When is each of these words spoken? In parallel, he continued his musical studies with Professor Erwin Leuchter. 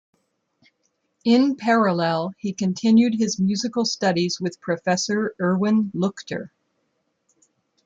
In 1.25 1.57
parallel, 1.57 2.33
he 2.39 2.53
continued 2.53 3.13
his 3.13 3.39
musical 3.39 3.85
studies 3.85 4.39
with 4.41 4.59
Professor 4.59 5.35
Erwin 5.39 5.91
Leuchter. 5.93 6.49